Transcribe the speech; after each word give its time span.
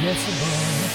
unforgettable. 0.00 0.87